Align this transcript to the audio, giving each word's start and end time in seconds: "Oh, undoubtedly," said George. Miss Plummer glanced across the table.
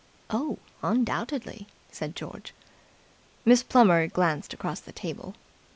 "Oh, 0.31 0.57
undoubtedly," 0.81 1.67
said 1.91 2.15
George. 2.15 2.55
Miss 3.45 3.61
Plummer 3.61 4.07
glanced 4.07 4.51
across 4.51 4.79
the 4.79 4.91
table. 4.91 5.35